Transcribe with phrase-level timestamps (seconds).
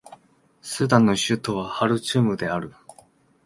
[0.63, 2.73] スーダンの首都はハルツームである